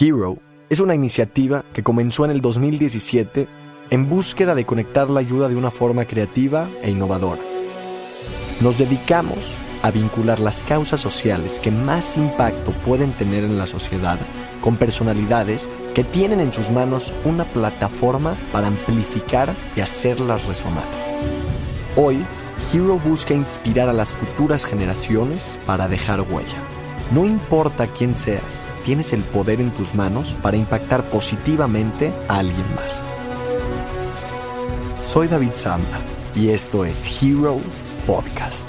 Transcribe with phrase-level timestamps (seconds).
[0.00, 0.38] Hero
[0.70, 3.46] es una iniciativa que comenzó en el 2017
[3.90, 7.40] en búsqueda de conectar la ayuda de una forma creativa e innovadora.
[8.60, 14.18] Nos dedicamos a vincular las causas sociales que más impacto pueden tener en la sociedad
[14.60, 20.84] con personalidades que tienen en sus manos una plataforma para amplificar y hacerlas resonar.
[21.96, 22.24] Hoy,
[22.72, 26.58] Hero busca inspirar a las futuras generaciones para dejar huella.
[27.12, 32.66] No importa quién seas, tienes el poder en tus manos para impactar positivamente a alguien
[32.74, 33.02] más.
[35.06, 36.00] Soy David Zamba
[36.34, 37.60] y esto es Hero
[38.06, 38.68] Podcast.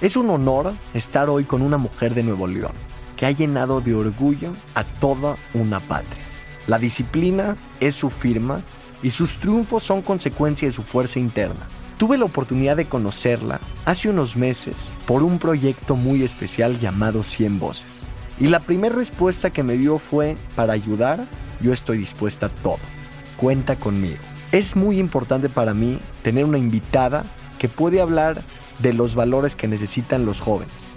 [0.00, 2.72] Es un honor estar hoy con una mujer de Nuevo León
[3.16, 6.22] que ha llenado de orgullo a toda una patria.
[6.66, 8.62] La disciplina es su firma
[9.02, 11.66] y sus triunfos son consecuencia de su fuerza interna.
[11.98, 17.58] Tuve la oportunidad de conocerla hace unos meses por un proyecto muy especial llamado 100
[17.58, 18.02] Voces.
[18.38, 21.26] Y la primera respuesta que me dio fue, para ayudar,
[21.60, 22.78] yo estoy dispuesta a todo.
[23.38, 24.18] Cuenta conmigo.
[24.52, 27.24] Es muy importante para mí tener una invitada
[27.58, 28.42] que puede hablar
[28.78, 30.94] de los valores que necesitan los jóvenes.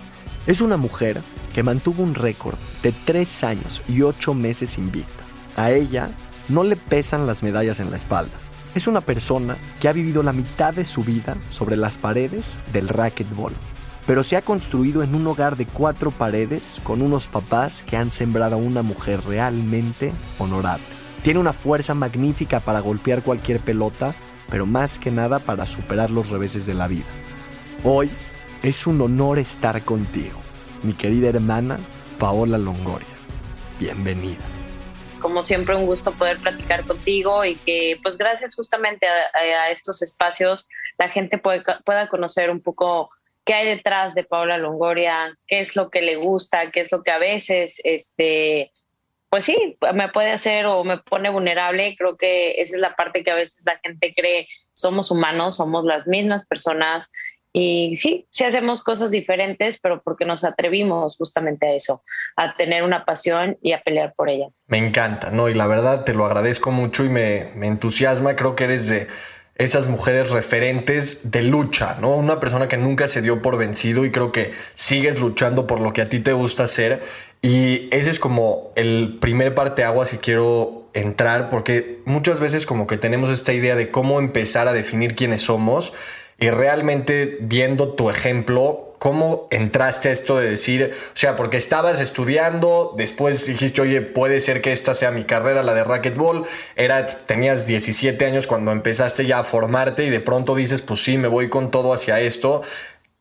[0.48, 1.22] Es una mujer
[1.54, 5.24] que mantuvo un récord de 3 años y 8 meses invicta.
[5.56, 6.10] A ella
[6.50, 8.34] no le pesan las medallas en la espalda.
[8.76, 12.90] Es una persona que ha vivido la mitad de su vida sobre las paredes del
[12.90, 13.54] racquetball,
[14.06, 18.12] pero se ha construido en un hogar de cuatro paredes con unos papás que han
[18.12, 20.86] sembrado a una mujer realmente honorable.
[21.24, 24.14] Tiene una fuerza magnífica para golpear cualquier pelota,
[24.50, 27.06] pero más que nada para superar los reveses de la vida.
[27.84, 28.10] Hoy
[28.64, 30.40] es un honor estar contigo,
[30.84, 31.80] mi querida hermana
[32.20, 33.08] Paola Longoria.
[33.80, 34.59] Bienvenida.
[35.20, 40.68] Como siempre, un gusto poder platicar contigo y que, pues gracias justamente a, estos espacios,
[40.98, 43.10] la gente pueda conocer un poco
[43.50, 47.04] qué hay detrás de Paola Longoria, qué es lo que le gusta, qué es lo
[47.04, 48.72] que a veces, este,
[49.30, 51.96] pues sí, me puede hacer o me pone vulnerable.
[51.98, 55.86] Creo que esa es la parte que a veces la gente cree, somos humanos, somos
[55.86, 57.12] las mismas personas
[57.60, 62.04] y sí, sí hacemos cosas diferentes, pero porque nos atrevimos justamente a eso,
[62.38, 64.48] a tener una pasión y a pelear por ella.
[64.68, 65.50] Me encanta, ¿no?
[65.50, 68.38] Y la verdad te lo agradezco mucho y me, me entusiasma.
[68.38, 69.08] Creo que eres de
[69.56, 72.16] esas mujeres referentes de lucha, ¿no?
[72.16, 75.92] Una persona que nunca se dio por vencido y creo que sigues luchando por lo
[75.92, 77.04] que a ti te gusta hacer.
[77.42, 82.88] Y ese es como el primer parte agua si quiero entrar, porque muchas veces como
[82.88, 85.92] que tenemos esta idea de cómo empezar a definir quiénes somos
[86.40, 92.00] y realmente viendo tu ejemplo, ¿cómo entraste a esto de decir, o sea, porque estabas
[92.00, 96.46] estudiando, después dijiste, oye, puede ser que esta sea mi carrera, la de racquetball,
[96.76, 101.18] era, tenías 17 años cuando empezaste ya a formarte y de pronto dices, pues sí,
[101.18, 102.62] me voy con todo hacia esto.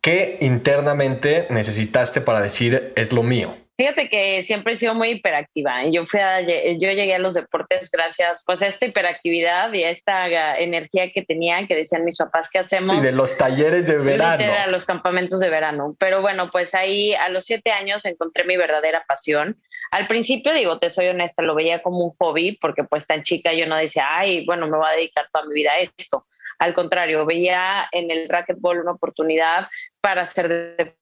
[0.01, 3.57] ¿Qué internamente necesitaste para decir, es lo mío?
[3.81, 5.85] Fíjate que siempre he sido muy hiperactiva.
[5.89, 10.59] Yo fui yo llegué a los deportes gracias pues a esta hiperactividad y a esta
[10.59, 12.97] energía que tenía, que decían mis papás que hacemos.
[12.97, 14.45] Sí, de los talleres de verano.
[14.65, 15.95] A los campamentos de verano.
[16.01, 19.63] Pero bueno, pues ahí a los siete años encontré mi verdadera pasión.
[19.93, 23.53] Al principio, digo, te soy honesta, lo veía como un hobby, porque pues tan chica
[23.53, 26.27] yo no decía, ay, bueno, me voy a dedicar toda mi vida a esto.
[26.59, 29.69] Al contrario, veía en el racquetball una oportunidad
[30.01, 30.97] para hacer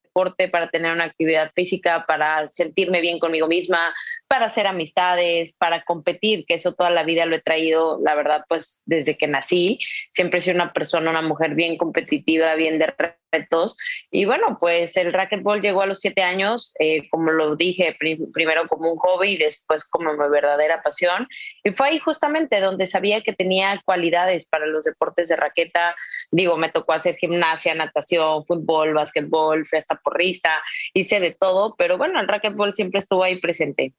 [0.51, 3.95] para tener una actividad física, para sentirme bien conmigo misma,
[4.29, 8.45] para hacer amistades, para competir, que eso toda la vida lo he traído, la verdad,
[8.49, 9.79] pues desde que nací.
[10.13, 12.93] Siempre he sido una persona, una mujer bien competitiva, bien de
[13.33, 13.77] retos.
[14.11, 17.97] Y bueno, pues el racquetball llegó a los siete años, eh, como lo dije,
[18.33, 21.29] primero como un hobby y después como mi verdadera pasión.
[21.63, 25.95] Y fue ahí justamente donde sabía que tenía cualidades para los deportes de raqueta.
[26.31, 30.63] Digo, me tocó hacer gimnasia, natación, fútbol, básquetbol, fui hasta porrista,
[30.95, 33.93] hice de todo, pero bueno, el racquetball siempre estuvo ahí presente.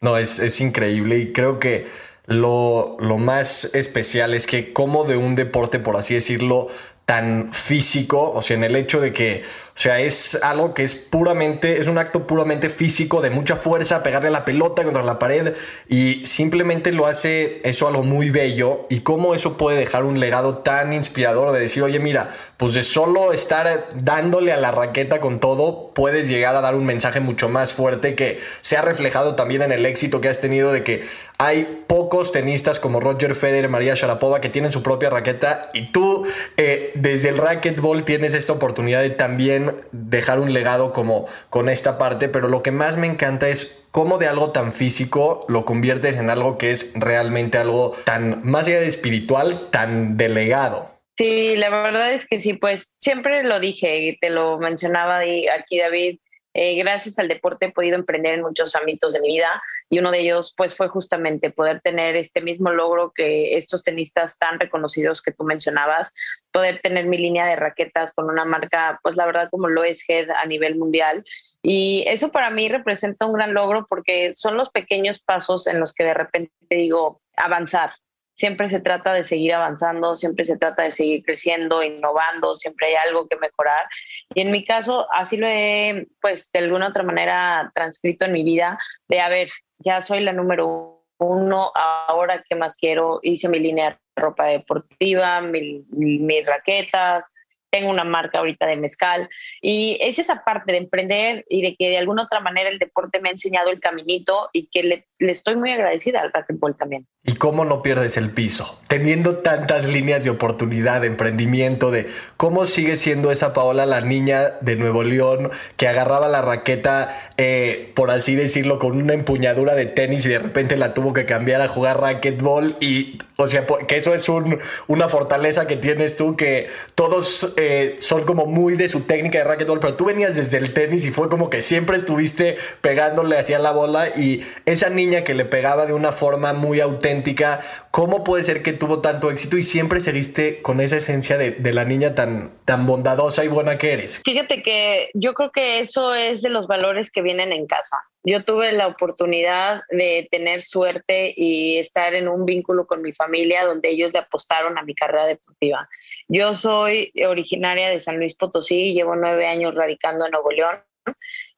[0.00, 1.86] No, es, es increíble y creo que
[2.26, 6.68] lo, lo más especial es que como de un deporte, por así decirlo,
[7.04, 9.44] tan físico, o sea, en el hecho de que,
[9.74, 14.02] o sea, es algo que es puramente, es un acto puramente físico, de mucha fuerza,
[14.02, 15.54] pegarle la pelota contra la pared
[15.88, 18.86] y simplemente lo hace eso algo muy bello.
[18.90, 22.82] Y cómo eso puede dejar un legado tan inspirador de decir, oye, mira, pues de
[22.82, 27.48] solo estar dándole a la raqueta con todo, puedes llegar a dar un mensaje mucho
[27.48, 31.02] más fuerte que se ha reflejado también en el éxito que has tenido de que
[31.38, 36.24] hay pocos tenistas como Roger Federer, María Sharapova que tienen su propia raqueta y tú
[36.56, 39.61] eh, desde el racquetball tienes esta oportunidad de también
[39.92, 44.18] dejar un legado como con esta parte, pero lo que más me encanta es cómo
[44.18, 48.80] de algo tan físico lo conviertes en algo que es realmente algo tan más allá
[48.80, 50.90] de espiritual, tan delegado.
[51.16, 55.78] Sí, la verdad es que sí, pues siempre lo dije y te lo mencionaba aquí
[55.78, 56.18] David,
[56.54, 60.10] eh, gracias al deporte he podido emprender en muchos ámbitos de mi vida y uno
[60.10, 65.22] de ellos pues fue justamente poder tener este mismo logro que estos tenistas tan reconocidos
[65.22, 66.14] que tú mencionabas,
[66.52, 70.08] poder tener mi línea de raquetas con una marca pues la verdad como lo es
[70.08, 71.24] Head a nivel mundial
[71.62, 75.94] y eso para mí representa un gran logro porque son los pequeños pasos en los
[75.94, 77.92] que de repente digo avanzar,
[78.34, 82.94] siempre se trata de seguir avanzando, siempre se trata de seguir creciendo, innovando, siempre hay
[83.06, 83.86] algo que mejorar.
[84.34, 88.42] Y en mi caso, así lo he, pues, de alguna otra manera transcrito en mi
[88.42, 88.78] vida,
[89.08, 94.00] de, a ver, ya soy la número uno, ahora qué más quiero, hice mi línea
[94.16, 97.32] ropa deportiva, mis raquetas,
[97.72, 99.30] tengo una marca ahorita de mezcal
[99.62, 103.18] y es esa parte de emprender y de que de alguna otra manera el deporte
[103.20, 107.06] me ha enseñado el caminito y que le, estoy muy agradecida al racquetball también.
[107.24, 108.78] ¿Y cómo no pierdes el piso?
[108.88, 114.50] Teniendo tantas líneas de oportunidad, de emprendimiento, de cómo sigue siendo esa Paola la niña
[114.60, 119.86] de Nuevo León que agarraba la raqueta, eh, por así decirlo, con una empuñadura de
[119.86, 123.96] tenis y de repente la tuvo que cambiar a jugar racquetball y, o sea, que
[123.96, 128.88] eso es un, una fortaleza que tienes tú que todos eh, son como muy de
[128.88, 131.96] su técnica de racquetball, pero tú venías desde el tenis y fue como que siempre
[131.96, 136.80] estuviste pegándole hacia la bola y esa niña que le pegaba de una forma muy
[136.80, 141.52] auténtica, ¿cómo puede ser que tuvo tanto éxito y siempre seguiste con esa esencia de,
[141.52, 144.22] de la niña tan, tan bondadosa y buena que eres?
[144.24, 147.98] Fíjate que yo creo que eso es de los valores que vienen en casa.
[148.24, 153.31] Yo tuve la oportunidad de tener suerte y estar en un vínculo con mi familia
[153.66, 155.88] donde ellos le apostaron a mi carrera deportiva.
[156.28, 160.82] Yo soy originaria de San Luis Potosí, llevo nueve años radicando en Nuevo León.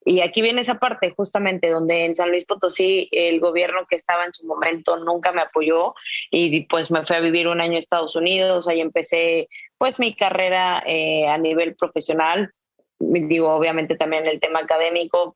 [0.07, 4.25] Y aquí viene esa parte justamente donde en San Luis Potosí el gobierno que estaba
[4.25, 5.95] en su momento nunca me apoyó
[6.31, 9.49] y pues me fui a vivir un año a Estados Unidos, ahí empecé
[9.79, 12.53] pues mi carrera eh, a nivel profesional,
[12.99, 15.33] digo obviamente también el tema académico,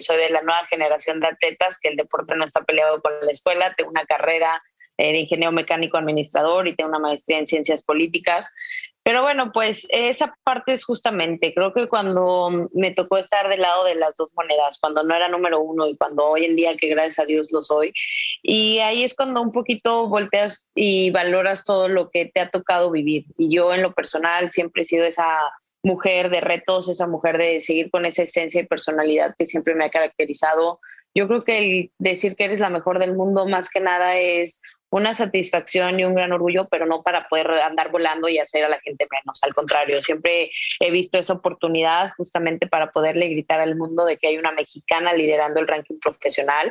[0.00, 3.30] soy de la nueva generación de atletas, que el deporte no está peleado con la
[3.30, 4.62] escuela, tengo una carrera
[4.96, 8.50] de ingeniero mecánico administrador y tengo una maestría en ciencias políticas.
[9.04, 13.84] Pero bueno, pues esa parte es justamente, creo que cuando me tocó estar del lado
[13.84, 16.88] de las dos monedas, cuando no era número uno y cuando hoy en día que
[16.88, 17.92] gracias a Dios lo soy,
[18.42, 22.90] y ahí es cuando un poquito volteas y valoras todo lo que te ha tocado
[22.90, 23.26] vivir.
[23.36, 25.28] Y yo en lo personal siempre he sido esa
[25.82, 29.84] mujer de retos, esa mujer de seguir con esa esencia y personalidad que siempre me
[29.84, 30.80] ha caracterizado.
[31.14, 34.62] Yo creo que el decir que eres la mejor del mundo más que nada es
[34.94, 38.68] una satisfacción y un gran orgullo, pero no para poder andar volando y hacer a
[38.68, 39.42] la gente menos.
[39.42, 44.28] Al contrario, siempre he visto esa oportunidad justamente para poderle gritar al mundo de que
[44.28, 46.70] hay una mexicana liderando el ranking profesional,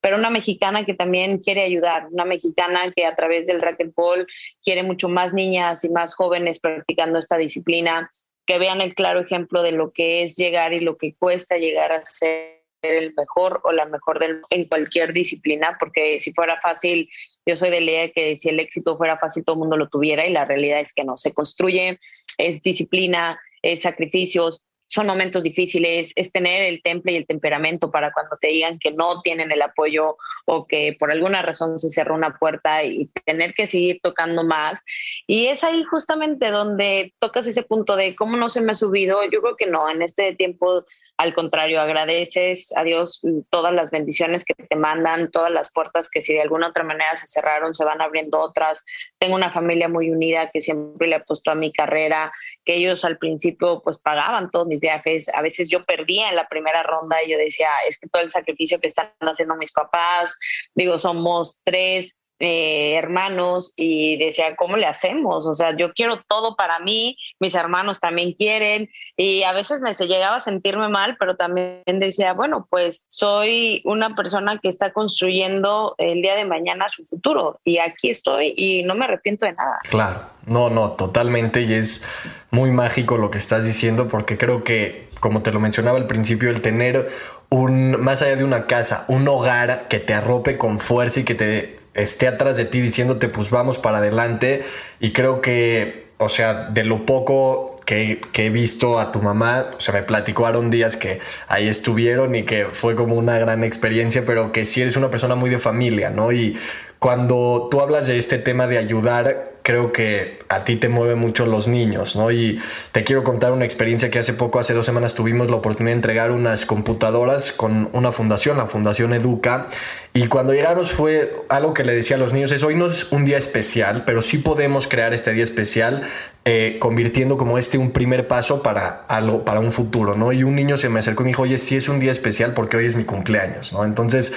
[0.00, 4.28] pero una mexicana que también quiere ayudar, una mexicana que a través del racquetball
[4.62, 8.08] quiere mucho más niñas y más jóvenes practicando esta disciplina,
[8.46, 11.90] que vean el claro ejemplo de lo que es llegar y lo que cuesta llegar
[11.90, 17.08] a ser el mejor o la mejor en cualquier disciplina, porque si fuera fácil,
[17.48, 19.88] yo soy de la idea que si el éxito fuera fácil, todo el mundo lo
[19.88, 21.16] tuviera y la realidad es que no.
[21.16, 21.98] Se construye,
[22.36, 28.12] es disciplina, es sacrificios, son momentos difíciles, es tener el temple y el temperamento para
[28.12, 32.14] cuando te digan que no tienen el apoyo o que por alguna razón se cerró
[32.14, 34.82] una puerta y tener que seguir tocando más.
[35.26, 39.22] Y es ahí justamente donde tocas ese punto de cómo no se me ha subido.
[39.30, 40.84] Yo creo que no, en este tiempo
[41.18, 43.20] al contrario, agradeces a Dios
[43.50, 47.16] todas las bendiciones que te mandan, todas las puertas que si de alguna otra manera
[47.16, 48.84] se cerraron, se van abriendo otras.
[49.18, 52.32] Tengo una familia muy unida que siempre le apostó a mi carrera,
[52.64, 55.28] que ellos al principio pues pagaban todos mis viajes.
[55.34, 58.30] A veces yo perdía en la primera ronda y yo decía, es que todo el
[58.30, 60.38] sacrificio que están haciendo mis papás,
[60.76, 65.46] digo, somos tres, hermanos y decía, ¿cómo le hacemos?
[65.46, 69.94] O sea, yo quiero todo para mí, mis hermanos también quieren y a veces me
[69.94, 74.92] se llegaba a sentirme mal, pero también decía, bueno, pues soy una persona que está
[74.92, 79.52] construyendo el día de mañana su futuro y aquí estoy y no me arrepiento de
[79.52, 79.80] nada.
[79.90, 82.06] Claro, no, no, totalmente y es
[82.50, 86.50] muy mágico lo que estás diciendo porque creo que, como te lo mencionaba al principio,
[86.50, 87.10] el tener
[87.50, 91.34] un, más allá de una casa, un hogar que te arrope con fuerza y que
[91.34, 94.62] te esté atrás de ti diciéndote pues vamos para adelante
[95.00, 99.70] y creo que, o sea, de lo poco que, que, he visto a tu mamá,
[99.76, 104.24] o sea, me platicaron días que ahí estuvieron y que fue como una gran experiencia,
[104.26, 106.32] pero que sí eres una persona muy de familia, ¿no?
[106.32, 106.56] Y
[106.98, 111.44] cuando tú hablas de este tema de ayudar, creo que a ti te mueven mucho
[111.44, 112.30] los niños, ¿no?
[112.30, 112.58] Y
[112.92, 115.98] te quiero contar una experiencia que hace poco, hace dos semanas, tuvimos la oportunidad de
[115.98, 119.68] entregar unas computadoras con una fundación, la Fundación Educa,
[120.14, 123.12] y cuando llegamos fue algo que le decía a los niños, es hoy no es
[123.12, 126.08] un día especial, pero sí podemos crear este día especial
[126.44, 130.32] eh, convirtiendo como este un primer paso para algo, para un futuro, ¿no?
[130.32, 132.54] Y un niño se me acercó y me dijo, oye, sí es un día especial
[132.54, 133.84] porque hoy es mi cumpleaños, ¿no?
[133.84, 134.34] Entonces,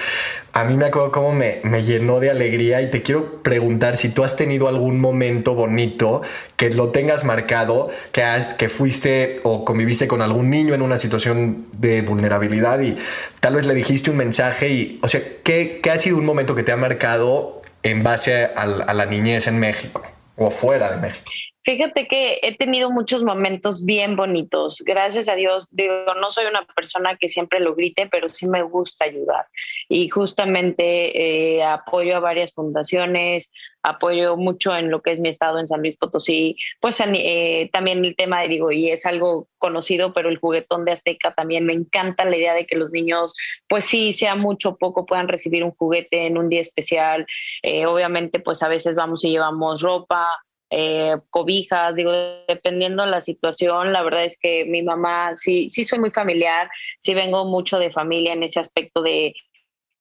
[0.51, 4.09] a mí me acuerdo cómo me, me llenó de alegría y te quiero preguntar si
[4.09, 6.21] tú has tenido algún momento bonito
[6.57, 10.97] que lo tengas marcado, que, has, que fuiste o conviviste con algún niño en una
[10.97, 12.97] situación de vulnerabilidad y
[13.39, 16.56] tal vez le dijiste un mensaje y, o sea, ¿qué, qué ha sido un momento
[16.56, 20.03] que te ha marcado en base a, a la niñez en México
[20.36, 21.32] o fuera de México?
[21.63, 24.82] Fíjate que he tenido muchos momentos bien bonitos.
[24.84, 28.63] Gracias a Dios, digo, no soy una persona que siempre lo grite, pero sí me
[28.63, 29.46] gusta ayudar.
[29.88, 33.51] Y justamente eh, apoyo a varias fundaciones,
[33.84, 36.56] apoyo mucho en lo que es mi estado en San Luis Potosí.
[36.80, 41.34] Pues eh, también el tema, digo, y es algo conocido, pero el juguetón de Azteca
[41.36, 43.36] también me encanta la idea de que los niños,
[43.68, 47.27] pues sí, sea mucho o poco, puedan recibir un juguete en un día especial.
[47.62, 52.11] Eh, obviamente, pues a veces vamos y llevamos ropa eh, cobijas, digo,
[52.47, 56.69] dependiendo de la situación, la verdad es que mi mamá sí, sí soy muy familiar,
[56.99, 59.35] sí vengo mucho de familia en ese aspecto de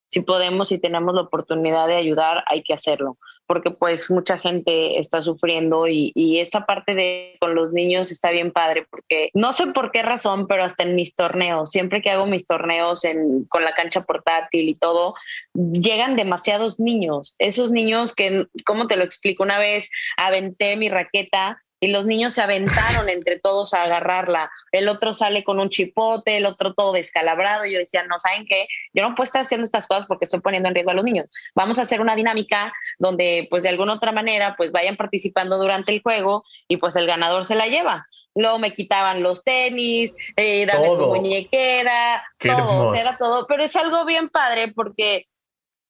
[0.07, 3.17] si podemos y tenemos la oportunidad de ayudar, hay que hacerlo
[3.51, 8.31] porque pues mucha gente está sufriendo y, y, esta parte de con los niños está
[8.31, 12.11] bien padre porque no sé por qué razón, pero hasta en mis torneos, siempre que
[12.11, 15.15] hago mis torneos en, con la cancha portátil y todo,
[15.53, 19.43] llegan demasiados niños, esos niños que, ¿cómo te lo explico?
[19.43, 24.51] Una vez aventé mi raqueta y los niños se aventaron entre todos a agarrarla.
[24.71, 27.65] El otro sale con un chipote, el otro todo descalabrado.
[27.65, 28.67] Yo decía, no, ¿saben qué?
[28.93, 31.25] Yo no puedo estar haciendo estas cosas porque estoy poniendo en riesgo a los niños.
[31.55, 35.91] Vamos a hacer una dinámica donde, pues de alguna otra manera, pues vayan participando durante
[35.91, 38.07] el juego y pues el ganador se la lleva.
[38.35, 43.47] Luego me quitaban los tenis, eh, dame tu muñequera, todo, era todo.
[43.47, 45.27] Pero es algo bien padre porque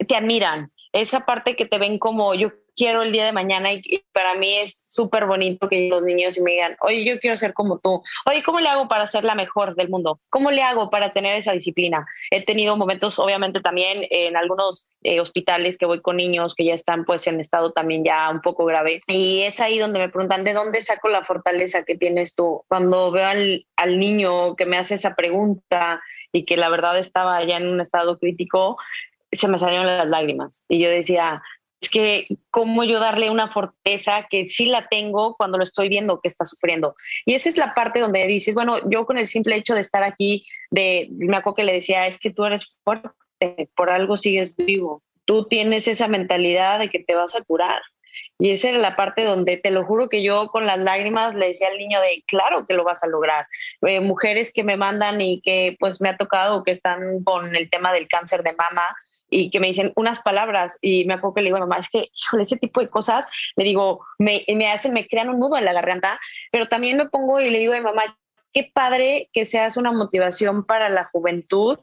[0.07, 4.03] te admiran esa parte que te ven como yo quiero el día de mañana y,
[4.11, 7.79] para mí es súper bonito que los niños me digan, oye, yo quiero ser como
[7.79, 10.19] tú, oye, ¿cómo le hago para ser la mejor del mundo?
[10.29, 12.05] ¿Cómo le hago para tener esa disciplina?
[12.29, 16.73] He tenido momentos, obviamente, también en algunos eh, hospitales que voy con niños que ya
[16.73, 20.43] están pues en estado también ya un poco grave y es ahí donde me preguntan,
[20.43, 22.63] ¿de dónde saco la fortaleza que tienes tú?
[22.67, 26.01] Cuando veo al, al niño que me hace esa pregunta
[26.31, 28.77] y que la verdad estaba ya en un estado crítico,
[29.31, 31.41] se me salieron las lágrimas y yo decía,
[31.89, 36.27] que cómo yo darle una fortaleza que sí la tengo cuando lo estoy viendo que
[36.27, 36.95] está sufriendo.
[37.25, 40.03] Y esa es la parte donde dices, bueno, yo con el simple hecho de estar
[40.03, 44.55] aquí, de, me acuerdo que le decía, es que tú eres fuerte, por algo sigues
[44.55, 47.81] vivo, tú tienes esa mentalidad de que te vas a curar.
[48.37, 51.47] Y esa era la parte donde te lo juro que yo con las lágrimas le
[51.47, 53.45] decía al niño de, claro que lo vas a lograr.
[53.85, 57.69] Eh, mujeres que me mandan y que pues me ha tocado que están con el
[57.69, 58.95] tema del cáncer de mama,
[59.31, 61.89] y que me dicen unas palabras y me acuerdo que le digo a mamá, es
[61.89, 65.57] que, híjole, ese tipo de cosas, le digo, me, me hacen, me crean un nudo
[65.57, 66.19] en la garganta,
[66.51, 68.19] pero también me pongo y le digo a mamá,
[68.53, 71.79] qué padre que seas una motivación para la juventud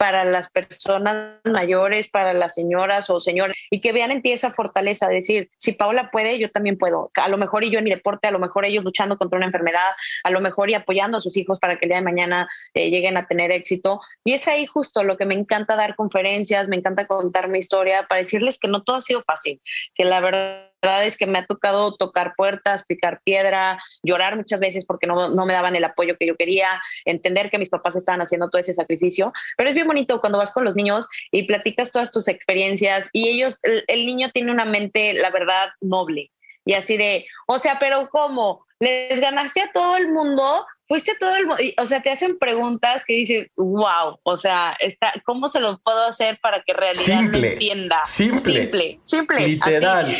[0.00, 4.50] para las personas mayores, para las señoras o señores, y que vean en ti esa
[4.50, 7.10] fortaleza, de decir, si Paula puede, yo también puedo.
[7.16, 9.44] A lo mejor y yo en mi deporte, a lo mejor ellos luchando contra una
[9.44, 9.90] enfermedad,
[10.24, 12.88] a lo mejor y apoyando a sus hijos para que el día de mañana eh,
[12.88, 14.00] lleguen a tener éxito.
[14.24, 18.06] Y es ahí justo lo que me encanta dar conferencias, me encanta contar mi historia,
[18.08, 19.60] para decirles que no todo ha sido fácil,
[19.94, 24.60] que la verdad verdad es que me ha tocado tocar puertas, picar piedra, llorar muchas
[24.60, 27.96] veces porque no, no, me daban el apoyo que yo quería, entender que mis papás
[27.96, 29.32] estaban haciendo todo ese sacrificio.
[29.56, 33.28] Pero es bien bonito cuando vas con los niños y platicas todas tus experiencias y
[33.28, 36.30] ellos, el, el niño tiene una mente, la verdad, noble.
[36.64, 38.62] Y así de, o sea, pero ¿cómo?
[38.78, 40.66] ¿Les ganaste a todo el mundo?
[40.90, 41.46] fuiste todo el,
[41.78, 46.04] o sea, te hacen preguntas que dices, wow, o sea, está, ¿cómo se lo puedo
[46.04, 48.04] hacer para que simple, entienda?
[48.04, 50.16] Simple, simple, simple, literal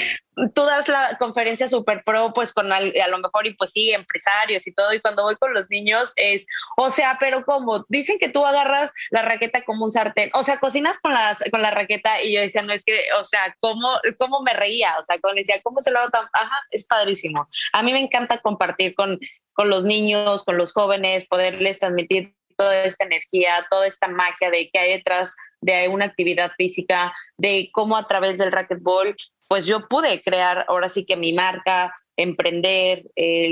[0.54, 4.66] tú das la conferencia super pro, pues con a lo mejor, y pues sí, empresarios
[4.66, 8.28] y todo, y cuando voy con los niños es, o sea, pero como dicen que
[8.28, 12.22] tú agarras la raqueta como un sartén, o sea, cocinas con, las, con la raqueta,
[12.22, 14.96] y yo decía, no es que, o sea, ¿cómo, cómo me reía?
[14.98, 16.26] O sea, cuando decía, ¿cómo se lo hago tan?
[16.32, 17.48] Ajá, es padrísimo.
[17.72, 19.18] A mí me encanta compartir con,
[19.52, 24.68] con los niños, con los jóvenes, poderles transmitir toda esta energía, toda esta magia de
[24.70, 29.16] que hay detrás de una actividad física, de cómo a través del racquetball
[29.50, 33.02] pues yo pude crear ahora sí que mi marca, emprender,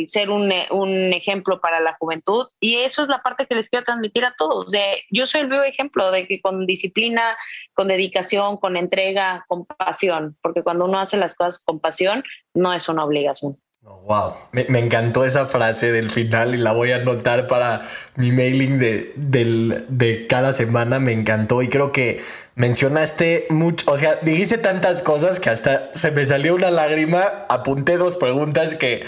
[0.06, 2.46] ser un, un, ejemplo para la juventud.
[2.60, 4.70] Y eso es la parte que les quiero transmitir a todos.
[5.10, 7.36] Yo soy el vivo ejemplo de que con disciplina,
[7.74, 12.22] con dedicación, con entrega, con pasión, porque cuando uno hace las cosas con pasión,
[12.54, 13.58] no es una obligación.
[13.82, 18.30] wow, me, me, encantó esa frase del final y la voy a anotar para mi
[18.30, 21.00] mailing de, del, de cada semana.
[21.00, 22.22] Me encantó y creo que
[22.58, 27.46] mencionaste mucho, o sea, dijiste tantas cosas que hasta se me salió una lágrima.
[27.48, 29.04] Apunté dos preguntas que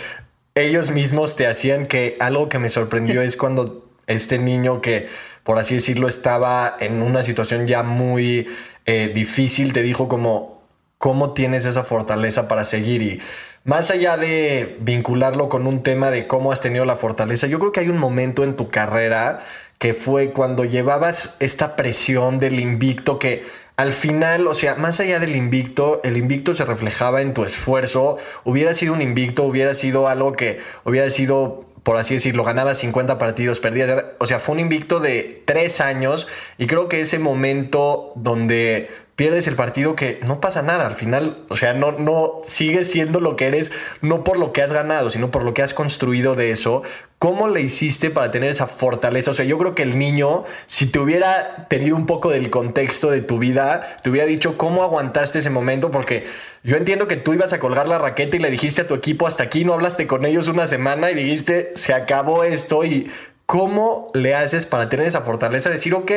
[0.54, 5.08] ellos mismos te hacían que algo que me sorprendió es cuando este niño que,
[5.42, 8.46] por así decirlo, estaba en una situación ya muy
[8.86, 10.62] eh, difícil, te dijo como,
[10.98, 13.02] ¿cómo tienes esa fortaleza para seguir?
[13.02, 13.20] Y
[13.64, 17.72] más allá de vincularlo con un tema de cómo has tenido la fortaleza, yo creo
[17.72, 19.42] que hay un momento en tu carrera
[19.80, 23.44] que fue cuando llevabas esta presión del invicto que
[23.76, 28.18] al final, o sea, más allá del invicto, el invicto se reflejaba en tu esfuerzo.
[28.44, 33.18] Hubiera sido un invicto, hubiera sido algo que hubiera sido, por así decirlo, ganabas 50
[33.18, 34.04] partidos, perdías.
[34.18, 39.46] O sea, fue un invicto de tres años y creo que ese momento donde pierdes
[39.46, 40.86] el partido que no pasa nada.
[40.86, 44.62] Al final, o sea, no, no sigues siendo lo que eres, no por lo que
[44.62, 46.84] has ganado, sino por lo que has construido de eso.
[47.18, 49.32] ¿Cómo le hiciste para tener esa fortaleza?
[49.32, 53.10] O sea, yo creo que el niño, si te hubiera tenido un poco del contexto
[53.10, 56.24] de tu vida, te hubiera dicho cómo aguantaste ese momento, porque
[56.62, 59.26] yo entiendo que tú ibas a colgar la raqueta y le dijiste a tu equipo
[59.26, 63.10] hasta aquí, no hablaste con ellos una semana y dijiste, se acabó esto y
[63.44, 65.68] ¿cómo le haces para tener esa fortaleza?
[65.68, 66.10] Decir, ok,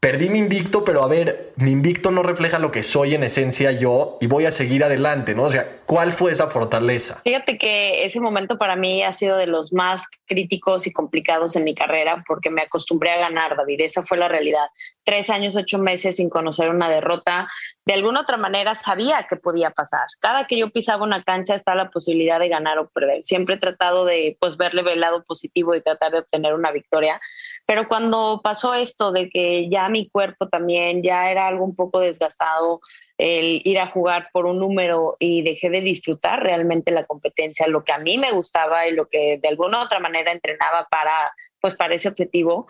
[0.00, 3.72] Perdí mi invicto, pero a ver, mi invicto no refleja lo que soy en esencia
[3.72, 5.42] yo y voy a seguir adelante, ¿no?
[5.42, 7.20] O sea, ¿cuál fue esa fortaleza?
[7.24, 11.64] Fíjate que ese momento para mí ha sido de los más críticos y complicados en
[11.64, 13.80] mi carrera porque me acostumbré a ganar, David.
[13.80, 14.68] Esa fue la realidad.
[15.02, 17.48] Tres años, ocho meses sin conocer una derrota.
[17.84, 20.06] De alguna otra manera sabía que podía pasar.
[20.20, 23.24] Cada que yo pisaba una cancha estaba la posibilidad de ganar o perder.
[23.24, 27.20] Siempre he tratado de pues verle el lado positivo y tratar de obtener una victoria
[27.68, 32.00] pero cuando pasó esto de que ya mi cuerpo también ya era algo un poco
[32.00, 32.80] desgastado,
[33.18, 37.84] el ir a jugar por un número y dejé de disfrutar realmente la competencia, lo
[37.84, 41.30] que a mí me gustaba y lo que de alguna u otra manera entrenaba para
[41.60, 42.66] pues para ese objetivo.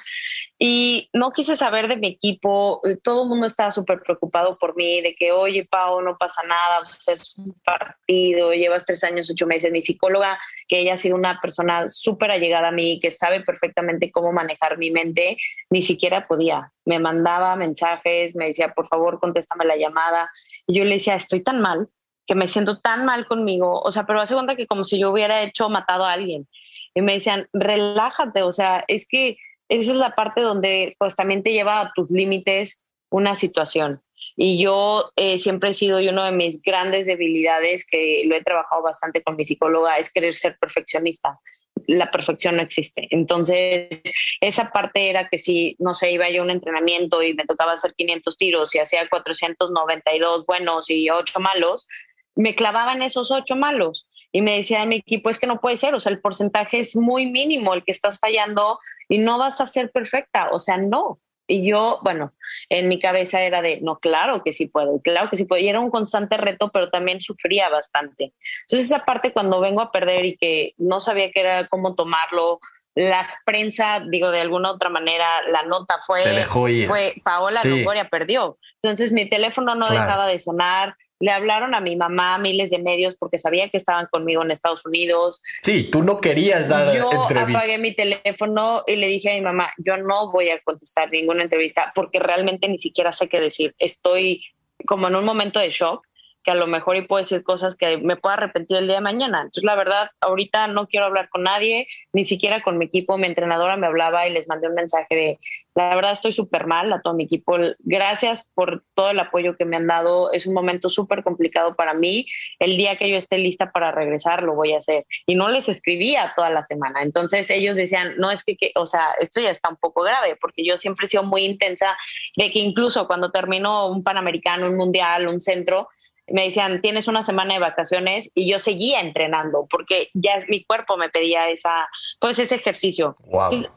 [0.59, 4.77] Y no quise saber de mi equipo, eh, todo el mundo estaba súper preocupado por
[4.77, 9.47] mí, de que, oye, Pau, no pasa nada, es un partido, llevas tres años, ocho
[9.47, 9.71] meses.
[9.71, 14.11] Mi psicóloga, que ella ha sido una persona súper allegada a mí, que sabe perfectamente
[14.11, 15.37] cómo manejar mi mente,
[15.71, 16.73] ni siquiera podía.
[16.85, 20.31] Me mandaba mensajes, me decía, por favor, contéstame la llamada.
[20.67, 21.89] Y yo le decía, estoy tan mal,
[22.27, 25.11] que me siento tan mal conmigo, o sea, pero hace cuenta que como si yo
[25.11, 26.47] hubiera hecho, matado a alguien
[26.95, 29.37] y me decían, relájate, o sea, es que
[29.69, 34.03] esa es la parte donde pues también te lleva a tus límites una situación.
[34.37, 38.43] Y yo eh, siempre he sido, y una de mis grandes debilidades, que lo he
[38.43, 41.39] trabajado bastante con mi psicóloga, es querer ser perfeccionista.
[41.87, 43.09] La perfección no existe.
[43.11, 44.01] Entonces,
[44.41, 47.73] esa parte era que si, no sé, iba yo a un entrenamiento y me tocaba
[47.73, 51.87] hacer 500 tiros y hacía 492 buenos y 8 malos,
[52.35, 55.95] me clavaban esos 8 malos y me decía mi equipo, es que no puede ser,
[55.95, 59.67] o sea, el porcentaje es muy mínimo el que estás fallando y no vas a
[59.67, 61.19] ser perfecta, o sea, no.
[61.51, 62.35] Y yo, bueno,
[62.69, 65.63] en mi cabeza era de, no, claro que sí puedo, claro que sí puedo.
[65.63, 68.35] Y era un constante reto, pero también sufría bastante.
[68.67, 72.61] Entonces esa parte cuando vengo a perder y que no sabía qué era cómo tomarlo,
[72.95, 77.71] la prensa, digo, de alguna otra manera, la nota fue, fue Paola sí.
[77.71, 78.59] Longoria perdió.
[78.83, 83.15] Entonces mi teléfono no dejaba de sonar, le hablaron a mi mamá miles de medios
[83.17, 85.43] porque sabía que estaban conmigo en Estados Unidos.
[85.63, 87.53] Sí, tú no querías dar yo entrevista.
[87.53, 91.11] Yo apagué mi teléfono y le dije a mi mamá, yo no voy a contestar
[91.11, 93.75] ninguna entrevista porque realmente ni siquiera sé qué decir.
[93.79, 94.43] Estoy
[94.87, 96.08] como en un momento de shock
[96.49, 99.03] que a lo mejor y puedo decir cosas que me pueda arrepentir el día de
[99.03, 99.43] mañana.
[99.43, 103.19] Entonces, la verdad, ahorita no quiero hablar con nadie, ni siquiera con mi equipo.
[103.19, 105.39] Mi entrenadora me hablaba y les mandé un mensaje de,
[105.75, 107.59] la verdad estoy súper mal a todo mi equipo.
[107.81, 110.33] Gracias por todo el apoyo que me han dado.
[110.33, 112.27] Es un momento súper complicado para mí.
[112.59, 115.05] El día que yo esté lista para regresar, lo voy a hacer.
[115.27, 117.03] Y no les escribía toda la semana.
[117.03, 120.65] Entonces ellos decían, no es que, o sea, esto ya está un poco grave, porque
[120.65, 121.95] yo siempre he sido muy intensa
[122.37, 125.89] de que incluso cuando termino un Panamericano, un Mundial, un centro,
[126.31, 130.97] me decían, tienes una semana de vacaciones y yo seguía entrenando porque ya mi cuerpo
[130.97, 131.89] me pedía esa,
[132.21, 133.17] pues ese ejercicio.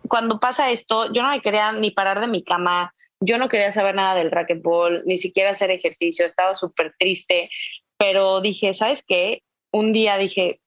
[0.08, 3.72] cuando pasa esto, yo no me quería ni parar de mi cama, yo no quería
[3.72, 7.50] saber nada del racquetball, ni siquiera hacer ejercicio, estaba súper triste,
[7.98, 9.44] pero dije, ¿sabes qué?
[9.72, 10.60] Un día dije,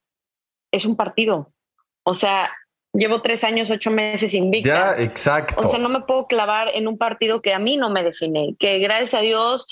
[0.72, 1.52] es un partido.
[2.04, 2.52] O sea,
[2.92, 4.96] llevo tres años, ocho meses invicta.
[4.96, 5.54] Ya, exacto.
[5.58, 8.54] O sea, no me puedo clavar en un partido que a mí no me define,
[8.58, 9.66] que gracias a Dios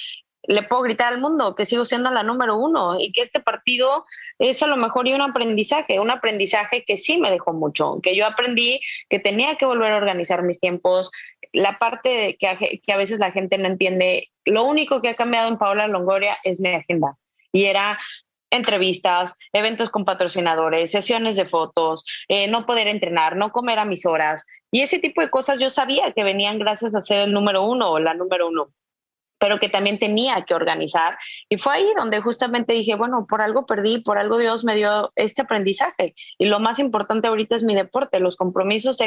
[0.45, 4.05] le puedo gritar al mundo que sigo siendo la número uno y que este partido
[4.39, 8.17] es a lo mejor y un aprendizaje, un aprendizaje que sí me dejó mucho, que
[8.17, 11.11] yo aprendí que tenía que volver a organizar mis tiempos,
[11.53, 15.49] la parte que, que a veces la gente no entiende, lo único que ha cambiado
[15.49, 17.17] en Paola Longoria es mi agenda
[17.53, 17.99] y era
[18.51, 24.05] entrevistas, eventos con patrocinadores, sesiones de fotos, eh, no poder entrenar, no comer a mis
[24.05, 24.47] horas.
[24.71, 27.91] Y ese tipo de cosas yo sabía que venían gracias a ser el número uno
[27.91, 28.69] o la número uno
[29.43, 31.19] pero que también tenía que organizar.
[31.49, 35.11] Y fue ahí donde justamente dije, bueno, por algo perdí, por algo Dios me dio
[35.17, 36.15] este aprendizaje.
[36.39, 38.99] Y lo más importante ahorita es mi deporte, los compromisos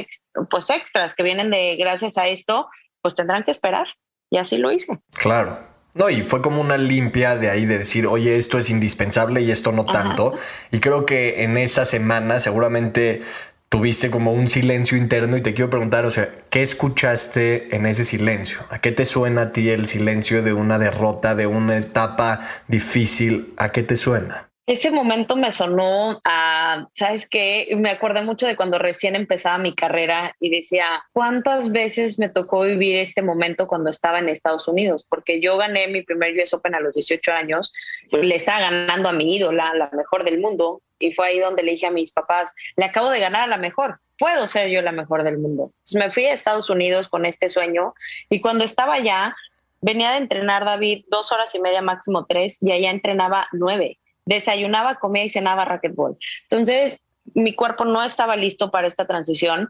[0.50, 2.67] pues extras que vienen de gracias a esto,
[3.02, 3.88] pues tendrán que esperar.
[4.30, 5.00] Y así lo hice.
[5.13, 5.58] Claro.
[5.93, 9.52] No, y fue como una limpia de ahí de decir, oye, esto es indispensable y
[9.52, 10.34] esto no tanto.
[10.69, 13.21] Y creo que en esa semana seguramente
[13.69, 18.06] tuviste como un silencio interno y te quiero preguntar, o sea, ¿qué escuchaste en ese
[18.06, 18.60] silencio?
[18.69, 23.54] ¿A qué te suena a ti el silencio de una derrota, de una etapa difícil?
[23.58, 24.49] ¿A qué te suena?
[24.67, 27.67] Ese momento me sonó a, ¿sabes qué?
[27.78, 32.62] Me acordé mucho de cuando recién empezaba mi carrera y decía, ¿cuántas veces me tocó
[32.62, 35.06] vivir este momento cuando estaba en Estados Unidos?
[35.08, 37.71] Porque yo gané mi primer US Open a los 18 años,
[38.12, 41.73] le estaba ganando a mi ídola, la mejor del mundo, y fue ahí donde le
[41.73, 44.91] dije a mis papás, le acabo de ganar a la mejor, puedo ser yo la
[44.91, 45.65] mejor del mundo.
[45.65, 47.93] Entonces me fui a Estados Unidos con este sueño
[48.32, 49.36] y cuando estaba allá,
[49.82, 53.99] venía de entrenar David dos horas y media, máximo tres, y allá entrenaba nueve.
[54.25, 56.17] Desayunaba, comía y cenaba racquetball.
[56.43, 56.99] Entonces,
[57.33, 59.69] mi cuerpo no estaba listo para esta transición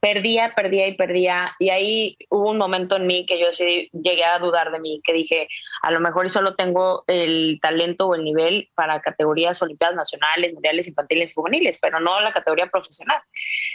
[0.00, 1.54] perdía, perdía y perdía.
[1.58, 5.00] Y ahí hubo un momento en mí que yo sí llegué a dudar de mí,
[5.04, 5.48] que dije,
[5.82, 10.88] a lo mejor solo tengo el talento o el nivel para categorías olimpiadas nacionales, mundiales,
[10.88, 13.20] infantiles y juveniles, pero no la categoría profesional.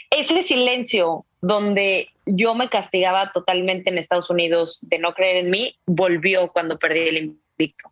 [0.10, 5.76] Ese silencio donde yo me castigaba totalmente en Estados Unidos de no creer en mí,
[5.86, 7.92] volvió cuando perdí el invicto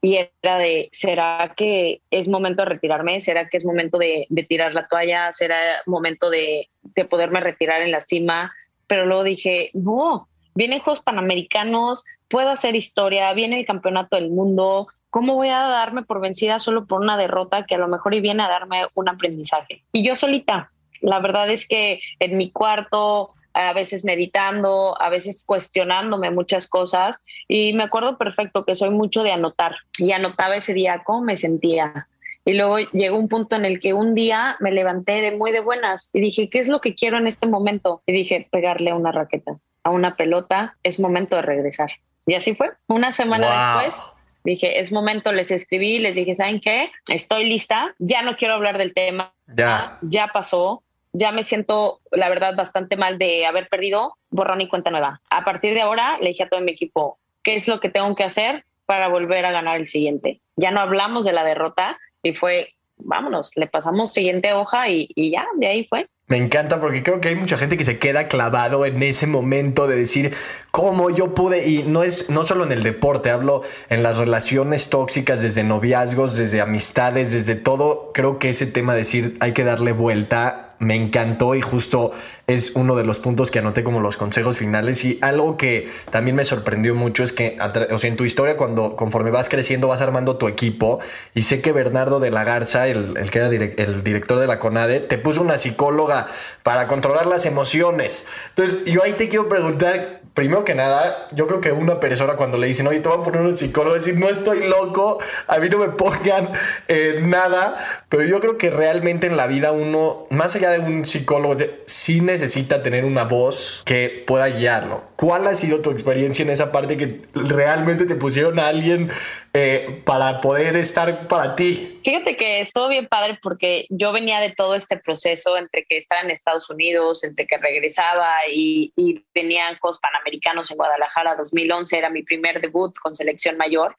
[0.00, 3.20] y era de, ¿será que es momento de retirarme?
[3.20, 5.32] ¿Será que es momento de, tirar la toalla?
[5.32, 8.52] ¿Será momento de, de, poderme retirar en la cima?
[8.86, 14.88] Pero luego dije, no, vienen Juegos Panamericanos, puedo hacer historia, viene el Campeonato del Mundo,
[15.10, 18.20] ¿cómo voy a darme por vencida solo por una derrota que a lo mejor y
[18.20, 19.82] viene a darme un aprendizaje?
[19.92, 25.44] Y yo solita, la verdad es que en mi cuarto a veces meditando, a veces
[25.46, 27.16] cuestionándome muchas cosas
[27.48, 31.36] y me acuerdo perfecto que soy mucho de anotar y anotaba ese día cómo me
[31.36, 32.06] sentía.
[32.44, 35.60] Y luego llegó un punto en el que un día me levanté de muy de
[35.60, 38.02] buenas y dije, ¿qué es lo que quiero en este momento?
[38.06, 41.90] Y dije, pegarle a una raqueta, a una pelota, es momento de regresar.
[42.26, 42.70] Y así fue.
[42.86, 44.02] Una semana después
[44.44, 46.90] dije, es momento, les escribí, les dije, ¿saben qué?
[47.08, 52.28] Estoy lista, ya no quiero hablar del tema, ya, ya pasó, ya me siento, la
[52.28, 55.20] verdad, bastante mal de haber perdido, borrón y cuenta nueva.
[55.30, 58.14] A partir de ahora, le dije a todo mi equipo, ¿qué es lo que tengo
[58.14, 60.40] que hacer para volver a ganar el siguiente?
[60.56, 65.30] Ya no hablamos de la derrota y fue, vámonos, le pasamos siguiente hoja y, y
[65.30, 66.08] ya, de ahí fue.
[66.28, 69.86] Me encanta porque creo que hay mucha gente que se queda clavado en ese momento
[69.86, 70.34] de decir
[70.72, 74.90] cómo yo pude y no es no solo en el deporte, hablo en las relaciones
[74.90, 79.62] tóxicas desde noviazgos, desde amistades, desde todo, creo que ese tema de decir hay que
[79.62, 82.12] darle vuelta me encantó y justo
[82.46, 85.04] es uno de los puntos que anoté como los consejos finales.
[85.04, 87.58] Y algo que también me sorprendió mucho es que,
[87.90, 91.00] o sea, en tu historia cuando conforme vas creciendo vas armando tu equipo.
[91.34, 94.58] Y sé que Bernardo de la Garza, el, el que era el director de la
[94.58, 96.28] CONADE, te puso una psicóloga
[96.62, 98.26] para controlar las emociones.
[98.50, 102.58] Entonces yo ahí te quiero preguntar, primero que nada, yo creo que una persona cuando
[102.58, 105.70] le dicen, oye, te voy a poner un psicólogo, decir, no estoy loco, a mí
[105.70, 106.50] no me pongan
[106.88, 110.90] eh, nada, pero yo creo que realmente en la vida uno, más allá allá de
[110.90, 115.04] un psicólogo, sí necesita tener una voz que pueda guiarlo.
[115.16, 119.10] ¿Cuál ha sido tu experiencia en esa parte que realmente te pusieron a alguien
[119.54, 122.00] eh, para poder estar para ti?
[122.04, 126.20] Fíjate que estuvo bien padre porque yo venía de todo este proceso entre que estaba
[126.20, 132.22] en Estados Unidos, entre que regresaba y, y venían Panamericanos en Guadalajara 2011, era mi
[132.22, 133.96] primer debut con selección mayor.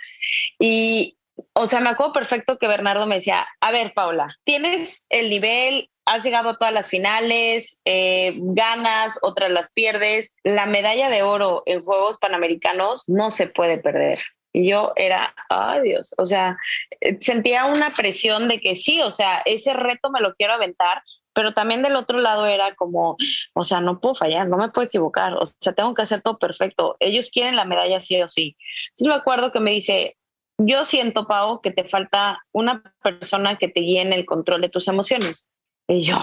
[0.60, 1.17] Y,
[1.53, 5.89] o sea, me acuerdo perfecto que Bernardo me decía, a ver, Paula, tienes el nivel,
[6.08, 10.34] has llegado a todas las finales, eh, ganas, otras las pierdes.
[10.43, 14.20] La medalla de oro en Juegos Panamericanos no se puede perder.
[14.54, 16.58] Y yo era, ay Dios, o sea,
[17.02, 21.04] eh, sentía una presión de que sí, o sea, ese reto me lo quiero aventar,
[21.34, 23.17] pero también del otro lado era como,
[23.54, 26.39] o sea, no puedo fallar, no me puedo equivocar, o sea, tengo que hacer todo
[26.39, 26.96] perfecto.
[27.02, 28.56] Ellos quieren la medalla sí o sí.
[28.91, 30.17] Entonces me acuerdo que me dice,
[30.58, 34.70] yo siento, Pau, que te falta una persona que te guíe en el control de
[34.70, 35.52] tus emociones.
[35.88, 36.17] Y yo,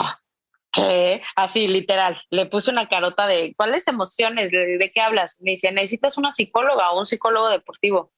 [1.37, 2.21] Así, literal.
[2.31, 4.51] Le puse una carota de, ¿cuáles emociones?
[4.51, 5.39] ¿De, qué hablas?
[5.41, 8.13] Me dice, necesitas una psicóloga o un psicólogo deportivo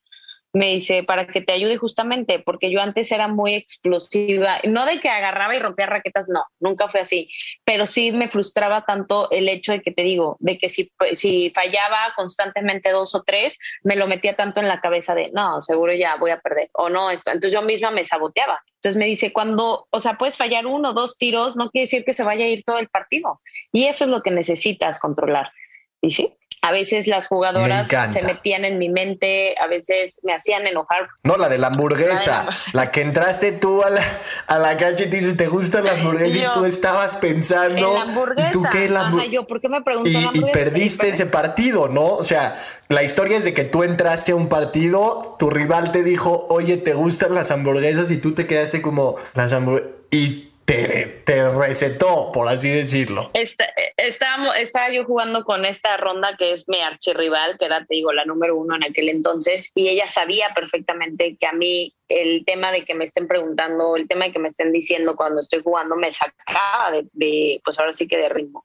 [0.57, 5.01] me dice, para que te ayude justamente, porque yo antes era muy explosiva, no de
[5.01, 7.29] que agarraba y rompía raquetas, no, nunca fue así,
[7.63, 11.51] pero sí me frustraba tanto el hecho de que te digo, de que si, si
[11.51, 15.93] fallaba constantemente dos o tres, me lo metía tanto en la cabeza de, no, seguro
[15.93, 18.59] ya voy a perder, o no, esto, entonces yo misma me saboteaba.
[18.77, 22.05] Entonces me dice, cuando, o sea, puedes fallar uno o dos tiros, no quiere decir
[22.05, 23.41] que se vaya a ir todo el partido.
[23.73, 25.51] Y eso es lo que necesitas controlar.
[26.01, 26.33] Y sí,
[26.67, 31.07] a veces las jugadoras se metían en mi mente, a veces me hacían enojar.
[31.23, 34.03] No, la de la hamburguesa, la, que entraste tú a la,
[34.49, 36.39] a la cancha y te dice, ¿te gusta la hamburguesa?
[36.39, 38.49] Y, tú estabas pensando, ¿en la hamburguesa?
[38.49, 42.17] ¿y tú qué la yo, ¿por qué me pregunto y, y perdiste ese partido, ¿no?
[42.17, 46.03] O sea, la historia es de que tú entraste a un partido, tu rival te
[46.03, 48.11] dijo, oye, ¿te gustan las hamburguesas?
[48.11, 49.93] Y tú te quedaste como, las hamburguesas...
[50.11, 53.31] Y te, recetó, por así decirlo.
[53.35, 58.13] Está, estaba, yo jugando con esta ronda que es mi archirrival, que era, te digo,
[58.13, 62.73] la número uno en aquel entonces, y ella sabía perfectamente que a mí el tema
[62.73, 65.95] de que me estén preguntando, el tema de que me estén diciendo cuando estoy jugando,
[65.95, 68.65] me sacaba de, pues ahora sí que de ritmo.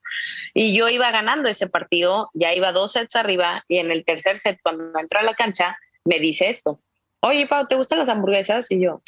[0.55, 4.39] Y yo iba ganando ese partido, ya iba dos sets arriba, y en el tercer
[4.39, 6.79] set, cuando entró a la cancha, me dice esto.
[7.23, 8.71] Oye, Pau, ¿te gustan las hamburguesas?
[8.71, 9.03] Y yo,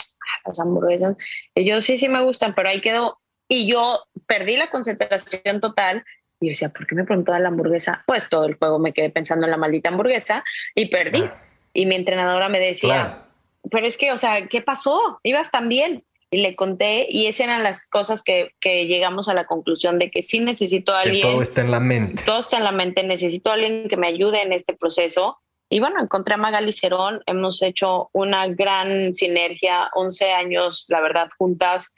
[0.46, 1.16] las hamburguesas.
[1.56, 3.20] Y yo sí, sí me gustan, pero ahí quedó.
[3.48, 6.04] Y yo perdí la concentración total.
[6.40, 8.04] Y yo decía, ¿por qué me preguntó la hamburguesa?
[8.08, 10.44] Pues todo el juego me quedé pensando en la maldita hamburguesa
[10.76, 11.30] y perdí.
[11.74, 13.26] Y mi entrenadora me decía,
[13.72, 15.20] pero es que, o sea, ¿qué pasó?
[15.24, 16.04] Ibas tan bien.
[16.30, 20.10] Y le conté, y esas eran las cosas que, que llegamos a la conclusión de
[20.10, 21.22] que sí necesito a alguien.
[21.22, 22.24] todo está en la mente.
[22.26, 23.04] Todo está en la mente.
[23.04, 25.43] Necesito a alguien que me ayude en este proceso
[25.74, 31.30] y bueno, encontré a Magali Cerón, hemos hecho una gran sinergia, 11 años, la verdad,
[31.36, 31.92] juntas,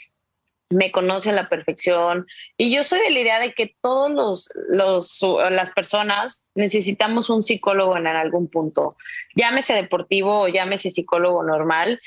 [0.69, 2.25] me conoce a la perfección
[2.57, 7.43] y yo soy de la idea de que todos los, los las personas necesitamos un
[7.43, 8.95] psicólogo en algún punto,
[9.35, 11.99] llámese deportivo o llámese psicólogo normal.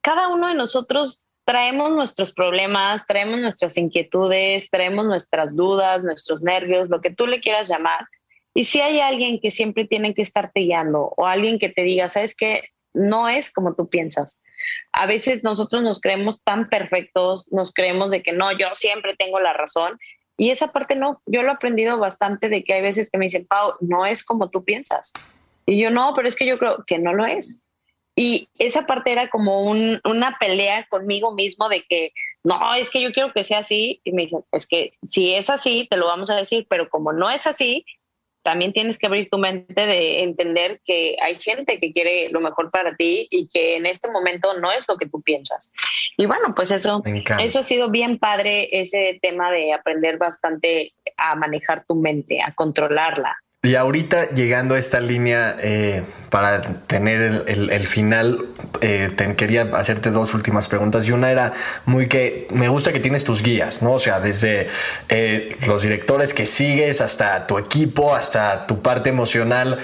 [0.00, 6.90] Cada uno de nosotros traemos nuestros problemas, traemos nuestras inquietudes, traemos nuestras dudas, nuestros nervios,
[6.90, 8.06] lo que tú le quieras llamar.
[8.58, 12.08] Y si hay alguien que siempre tiene que estarte guiando o alguien que te diga,
[12.08, 14.42] sabes que no es como tú piensas.
[14.90, 19.38] A veces nosotros nos creemos tan perfectos, nos creemos de que no, yo siempre tengo
[19.38, 19.96] la razón.
[20.36, 23.26] Y esa parte no, yo lo he aprendido bastante de que hay veces que me
[23.26, 25.12] dicen, Pau, no es como tú piensas.
[25.64, 27.62] Y yo no, pero es que yo creo que no lo es.
[28.16, 32.10] Y esa parte era como una pelea conmigo mismo de que,
[32.42, 34.00] no, es que yo quiero que sea así.
[34.02, 37.12] Y me dicen, es que si es así, te lo vamos a decir, pero como
[37.12, 37.84] no es así,
[38.42, 42.70] también tienes que abrir tu mente de entender que hay gente que quiere lo mejor
[42.70, 45.72] para ti y que en este momento no es lo que tú piensas.
[46.16, 51.34] Y bueno, pues eso, eso ha sido bien padre, ese tema de aprender bastante a
[51.34, 53.36] manejar tu mente, a controlarla.
[53.68, 58.46] Y ahorita llegando a esta línea eh, para tener el, final,
[58.80, 61.52] eh, quería hacerte dos últimas preguntas y una era
[61.84, 63.92] muy que me gusta que tienes tus guías, ¿no?
[63.92, 64.68] O sea, desde
[65.10, 69.80] eh, los directores que sigues hasta tu equipo, hasta tu parte emocional.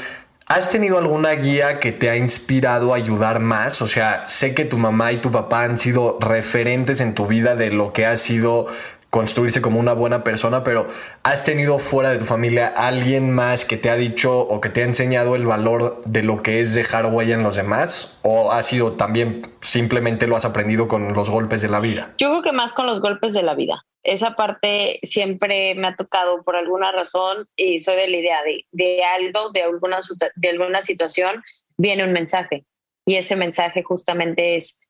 [0.47, 3.83] ¿Has tenido alguna guía que te ha inspirado a ayudar más?
[3.83, 7.55] O sea, sé que tu mamá y tu papá han sido referentes en tu vida
[7.55, 8.66] de lo que ha sido
[9.14, 10.88] construirse como una buena persona, pero
[11.22, 14.83] ¿has tenido fuera de tu familia alguien más que te ha dicho o que te
[14.83, 18.18] ha enseñado el valor de lo que es dejar huella en los demás?
[18.24, 22.12] ¿O ha sido también simplemente lo has aprendido con los golpes de la vida?
[22.18, 23.87] Yo creo que más con los golpes de la vida.
[24.03, 28.66] Esa parte siempre me ha tocado por alguna razón y soy de la idea de,
[28.72, 30.00] de algo, de alguna,
[30.35, 31.40] de alguna situación,
[31.77, 32.64] viene un mensaje.
[33.07, 34.81] Y ese mensaje justamente es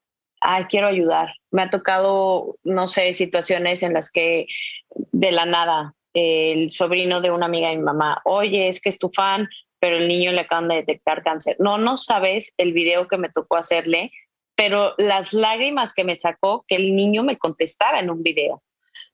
[0.45, 1.35] ah, quiero ayudar.
[1.51, 4.47] Me ha tocado, no sé, situaciones en las que
[4.91, 9.01] de la nada el sobrino de una amiga de mi mamá, oye, es que es
[9.01, 9.49] tu fan,
[9.81, 11.57] pero el niño le acaban de detectar cáncer.
[11.59, 14.13] No, no sabes el video que me tocó hacerle,
[14.55, 18.63] pero las lágrimas que me sacó que el niño me contestara en un video.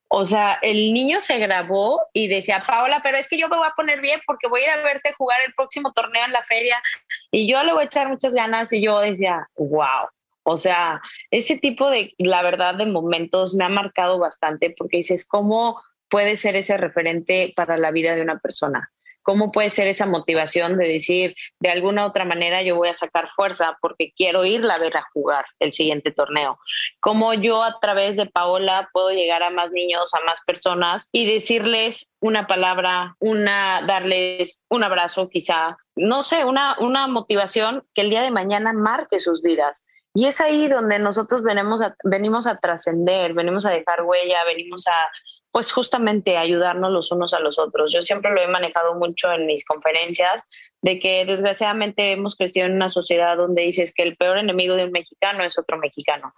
[0.09, 3.66] O sea, el niño se grabó y decía, Paola, pero es que yo me voy
[3.66, 6.43] a poner bien porque voy a ir a verte jugar el próximo torneo en la
[6.43, 6.83] feria
[7.31, 10.09] y yo le voy a echar muchas ganas y yo decía, wow.
[10.51, 15.27] O sea, ese tipo de, la verdad, de momentos me ha marcado bastante porque dices,
[15.27, 18.91] ¿cómo puede ser ese referente para la vida de una persona?
[19.23, 23.29] ¿Cómo puede ser esa motivación de decir, de alguna otra manera yo voy a sacar
[23.31, 26.59] fuerza porque quiero irla a ver a jugar el siguiente torneo?
[26.99, 31.33] ¿Cómo yo a través de Paola puedo llegar a más niños, a más personas y
[31.33, 38.11] decirles una palabra, una, darles un abrazo quizá, no sé, una, una motivación que el
[38.11, 39.87] día de mañana marque sus vidas?
[40.14, 44.87] Y es ahí donde nosotros venimos a, venimos a trascender, venimos a dejar huella, venimos
[44.88, 45.09] a,
[45.53, 47.92] pues justamente ayudarnos los unos a los otros.
[47.92, 50.46] Yo siempre lo he manejado mucho en mis conferencias,
[50.83, 54.85] de que desgraciadamente hemos crecido en una sociedad donde dices que el peor enemigo de
[54.85, 56.35] un mexicano es otro mexicano,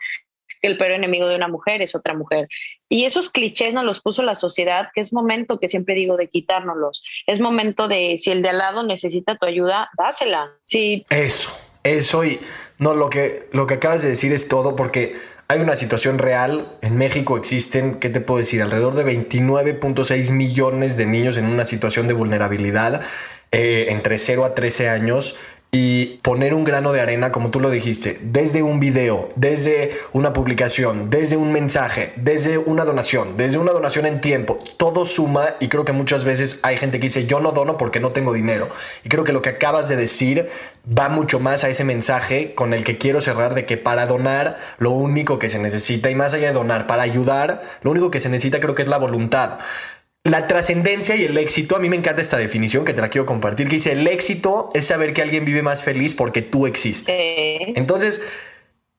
[0.60, 2.48] que el peor enemigo de una mujer es otra mujer.
[2.90, 6.28] Y esos clichés nos los puso la sociedad, que es momento, que siempre digo, de
[6.28, 7.02] quitárnoslos.
[7.26, 10.52] Es momento de, si el de al lado necesita tu ayuda, dásela.
[10.62, 11.06] Sí.
[11.10, 11.52] Eso,
[11.84, 12.40] eso y
[12.78, 15.16] no, lo que, lo que acabas de decir es todo porque
[15.48, 16.78] hay una situación real.
[16.80, 18.62] En México existen, ¿qué te puedo decir?
[18.62, 23.02] Alrededor de 29.6 millones de niños en una situación de vulnerabilidad
[23.52, 25.36] eh, entre 0 a 13 años
[25.74, 30.34] y poner un grano de arena, como tú lo dijiste, desde un video, desde una
[30.34, 35.68] publicación, desde un mensaje, desde una donación, desde una donación en tiempo, todo suma y
[35.68, 38.68] creo que muchas veces hay gente que dice yo no dono porque no tengo dinero.
[39.02, 40.50] Y creo que lo que acabas de decir
[40.86, 44.58] va mucho más a ese mensaje con el que quiero cerrar de que para donar
[44.76, 48.20] lo único que se necesita y más allá de donar, para ayudar, lo único que
[48.20, 49.60] se necesita creo que es la voluntad.
[50.24, 53.26] La trascendencia y el éxito, a mí me encanta esta definición que te la quiero
[53.26, 57.16] compartir, que dice, el éxito es saber que alguien vive más feliz porque tú existes.
[57.74, 58.22] Entonces,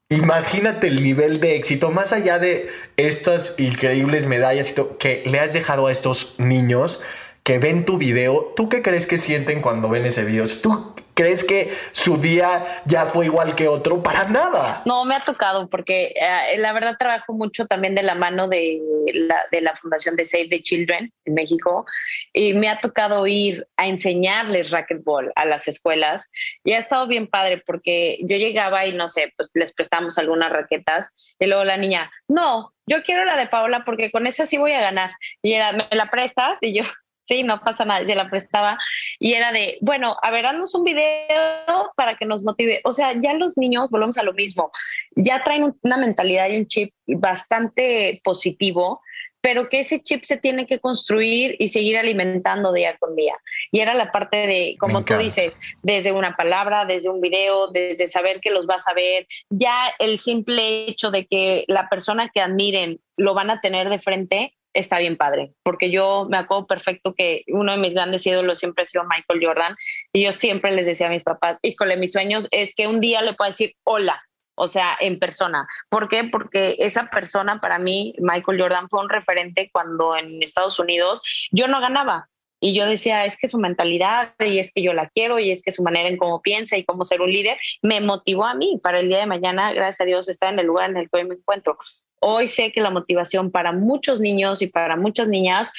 [0.09, 5.39] imagínate el nivel de éxito, más allá de estas increíbles medallas y todo, que le
[5.39, 6.99] has dejado a estos niños
[7.43, 8.53] que ven tu video.
[8.57, 10.45] ¿Tú qué crees que sienten cuando ven ese video?
[10.61, 14.01] ¿Tú ¿Crees que su día ya fue igual que otro?
[14.01, 14.81] Para nada.
[14.85, 18.81] No, me ha tocado porque eh, la verdad trabajo mucho también de la mano de
[19.13, 21.85] la, de la Fundación de Save the Children en México
[22.33, 26.31] y me ha tocado ir a enseñarles racquetball a las escuelas
[26.63, 30.51] y ha estado bien padre porque yo llegaba y no sé, pues les prestamos algunas
[30.51, 34.57] raquetas y luego la niña, no, yo quiero la de Paula porque con esa sí
[34.57, 35.11] voy a ganar.
[35.41, 36.57] Y era, ¿me la prestas?
[36.61, 36.83] Y yo,
[37.23, 38.77] sí, no pasa nada, se la prestaba
[39.19, 42.81] y era de, bueno, a ver, haznos un video para que nos motive.
[42.83, 44.71] O sea, ya los niños, volvemos a lo mismo,
[45.15, 49.01] ya traen una mentalidad y un chip bastante positivo,
[49.43, 53.35] pero que ese chip se tiene que construir y seguir alimentando día con día.
[53.73, 58.07] Y era la parte de, como tú dices, desde una palabra, desde un video, desde
[58.07, 62.39] saber que los vas a ver, ya el simple hecho de que la persona que
[62.39, 67.13] admiren lo van a tener de frente, está bien padre, porque yo me acuerdo perfecto
[67.13, 69.75] que uno de mis grandes ídolos siempre ha sido Michael Jordan
[70.11, 73.21] y yo siempre les decía a mis papás, híjole, mis sueños es que un día
[73.21, 74.21] le pueda decir hola,
[74.55, 75.67] o sea, en persona.
[75.89, 76.23] ¿Por qué?
[76.25, 81.67] Porque esa persona para mí, Michael Jordan, fue un referente cuando en Estados Unidos yo
[81.67, 82.29] no ganaba.
[82.59, 85.61] Y yo decía, es que su mentalidad y es que yo la quiero y es
[85.61, 88.79] que su manera en cómo piensa y cómo ser un líder me motivó a mí
[88.81, 91.17] para el día de mañana, gracias a Dios, estar en el lugar en el que
[91.17, 91.77] hoy me encuentro
[92.23, 95.71] hoy sé que la motivación para muchos niños y para muchas niñas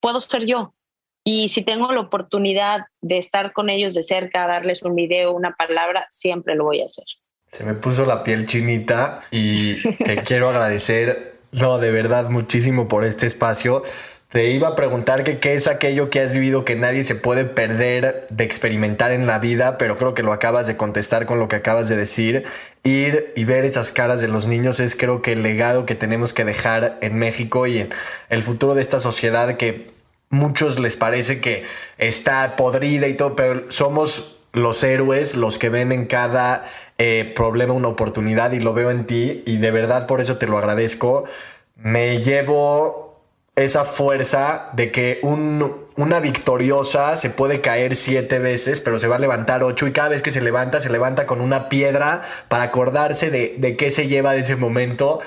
[0.00, 0.74] puedo ser yo.
[1.24, 5.54] Y si tengo la oportunidad de estar con ellos de cerca, darles un video, una
[5.54, 7.04] palabra, siempre lo voy a hacer.
[7.52, 13.04] Se me puso la piel chinita y te quiero agradecer, no, de verdad, muchísimo por
[13.04, 13.82] este espacio.
[14.30, 17.44] Te iba a preguntar que qué es aquello que has vivido que nadie se puede
[17.44, 21.48] perder de experimentar en la vida, pero creo que lo acabas de contestar con lo
[21.48, 22.44] que acabas de decir.
[22.84, 26.32] Ir y ver esas caras de los niños es creo que el legado que tenemos
[26.32, 27.90] que dejar en México y en
[28.28, 29.90] el futuro de esta sociedad que
[30.28, 31.64] muchos les parece que
[31.98, 37.74] está podrida y todo, pero somos los héroes los que ven en cada eh, problema
[37.74, 41.24] una oportunidad y lo veo en ti y de verdad por eso te lo agradezco.
[41.74, 43.09] Me llevo
[43.64, 49.18] esa fuerza de que una victoriosa se puede caer siete veces, pero se va a
[49.18, 53.30] levantar ocho y cada vez que se levanta, se levanta con una piedra para acordarse
[53.30, 55.20] de, de qué se lleva de ese momento.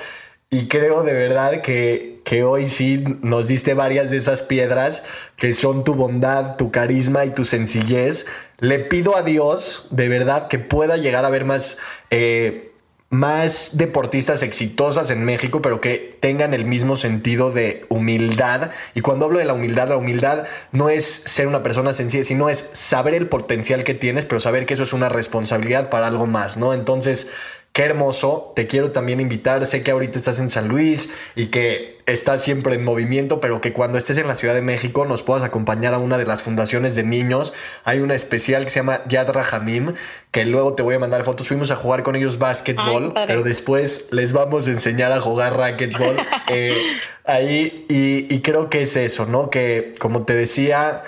[0.50, 5.04] Y creo de verdad que, que hoy sí nos diste varias de esas piedras
[5.36, 8.28] que son tu bondad, tu carisma y tu sencillez.
[8.60, 11.80] Le pido a Dios de verdad que pueda llegar a ver más...
[12.12, 12.73] Eh,
[13.14, 18.72] más deportistas exitosas en México, pero que tengan el mismo sentido de humildad.
[18.96, 22.50] Y cuando hablo de la humildad, la humildad no es ser una persona sencilla, sino
[22.50, 26.26] es saber el potencial que tienes, pero saber que eso es una responsabilidad para algo
[26.26, 26.74] más, ¿no?
[26.74, 27.30] Entonces,
[27.74, 31.98] Qué hermoso, te quiero también invitar, sé que ahorita estás en San Luis y que
[32.06, 35.42] estás siempre en movimiento, pero que cuando estés en la Ciudad de México nos puedas
[35.42, 37.56] acompañar a una de las fundaciones de niños.
[37.84, 39.96] Hay una especial que se llama Yad Rahamim,
[40.30, 41.48] que luego te voy a mandar fotos.
[41.48, 46.18] Fuimos a jugar con ellos básquetbol, pero después les vamos a enseñar a jugar racquetball
[46.50, 46.78] eh,
[47.26, 49.50] ahí y, y creo que es eso, ¿no?
[49.50, 51.02] Que como te decía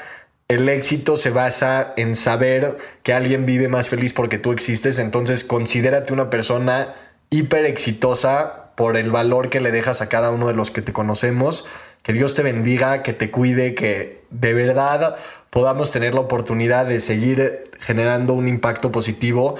[0.47, 5.43] el éxito se basa en saber que alguien vive más feliz porque tú existes, entonces
[5.43, 6.93] considérate una persona
[7.31, 10.93] hiper exitosa por el valor que le dejas a cada uno de los que te
[10.93, 11.65] conocemos.
[12.03, 15.15] Que Dios te bendiga, que te cuide, que de verdad
[15.49, 19.55] podamos tener la oportunidad de seguir generando un impacto positivo.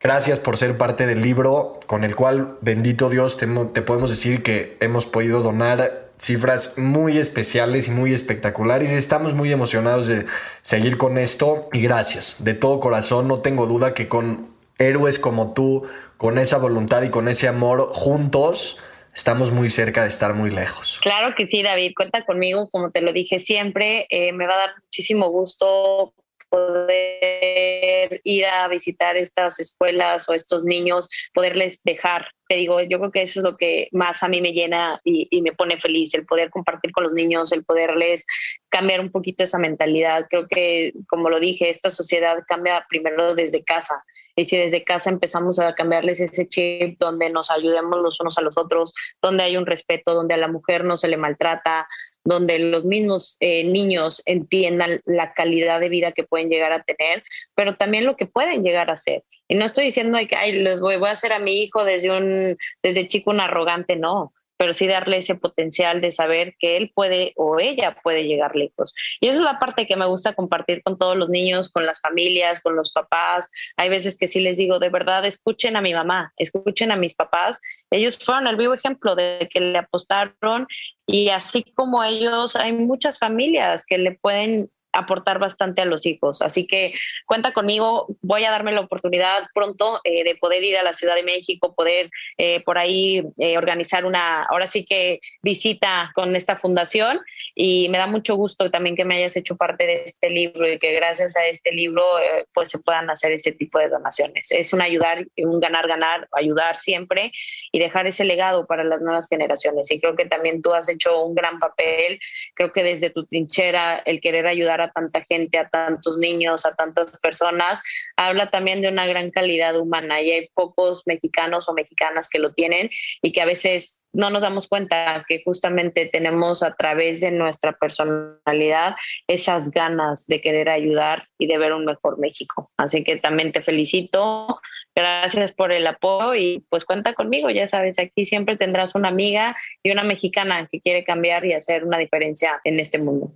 [0.00, 4.42] Gracias por ser parte del libro con el cual, bendito Dios, te, te podemos decir
[4.42, 8.92] que hemos podido donar cifras muy especiales y muy espectaculares.
[8.92, 10.26] Estamos muy emocionados de
[10.62, 13.26] seguir con esto y gracias de todo corazón.
[13.26, 17.90] No tengo duda que con héroes como tú, con esa voluntad y con ese amor
[17.92, 18.78] juntos,
[19.14, 20.98] estamos muy cerca de estar muy lejos.
[21.02, 24.58] Claro que sí, David, cuenta conmigo, como te lo dije siempre, eh, me va a
[24.58, 26.12] dar muchísimo gusto
[26.50, 32.26] poder ir a visitar estas escuelas o estos niños, poderles dejar.
[32.48, 35.28] Te digo, yo creo que eso es lo que más a mí me llena y,
[35.30, 38.26] y, me pone feliz, el poder compartir con los niños, el poderles
[38.68, 40.26] cambiar un poquito esa mentalidad.
[40.28, 44.04] Creo que, como lo dije, esta sociedad cambia primero desde casa.
[44.40, 48.40] Y si desde casa empezamos a cambiarles ese chip donde nos ayudemos los unos a
[48.40, 51.86] los otros, donde hay un respeto, donde a la mujer no se le maltrata,
[52.24, 57.22] donde los mismos eh, niños entiendan la calidad de vida que pueden llegar a tener,
[57.54, 59.24] pero también lo que pueden llegar a ser.
[59.46, 62.10] Y no estoy diciendo que Ay, les voy, voy, a hacer a mi hijo desde,
[62.10, 66.92] un, desde chico un arrogante, no pero sí darle ese potencial de saber que él
[66.94, 68.94] puede o ella puede llegar lejos.
[69.18, 72.02] Y esa es la parte que me gusta compartir con todos los niños, con las
[72.02, 73.48] familias, con los papás.
[73.78, 77.14] Hay veces que sí les digo, de verdad, escuchen a mi mamá, escuchen a mis
[77.14, 77.58] papás.
[77.90, 80.66] Ellos fueron el vivo ejemplo de que le apostaron
[81.06, 86.42] y así como ellos, hay muchas familias que le pueden aportar bastante a los hijos.
[86.42, 86.94] Así que
[87.26, 91.14] cuenta conmigo, voy a darme la oportunidad pronto eh, de poder ir a la Ciudad
[91.14, 96.56] de México, poder eh, por ahí eh, organizar una, ahora sí que visita con esta
[96.56, 97.20] fundación
[97.54, 100.78] y me da mucho gusto también que me hayas hecho parte de este libro y
[100.78, 102.04] que gracias a este libro
[102.52, 104.50] pues se puedan hacer ese tipo de donaciones.
[104.50, 107.32] Es un ayudar, un ganar-ganar, ayudar siempre
[107.72, 109.90] y dejar ese legado para las nuevas generaciones.
[109.90, 112.18] Y creo que también tú has hecho un gran papel,
[112.54, 116.74] creo que desde tu trinchera el querer ayudar a tanta gente, a tantos niños, a
[116.74, 117.82] tantas personas,
[118.16, 122.52] habla también de una gran calidad humana y hay pocos mexicanos o mexicanas que lo
[122.52, 122.90] tienen
[123.22, 127.72] y que a veces no nos damos cuenta que justamente tenemos a través de nuestra
[127.72, 128.96] personalidad
[129.28, 132.70] esas ganas de querer ayudar y de ver un mejor México.
[132.76, 134.60] Así que también te felicito.
[134.94, 139.56] Gracias por el apoyo y pues cuenta conmigo, ya sabes, aquí siempre tendrás una amiga
[139.84, 143.32] y una mexicana que quiere cambiar y hacer una diferencia en este mundo.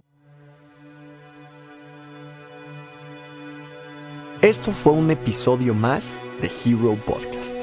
[4.45, 7.55] Esto fue un episodio más de Hero Podcast.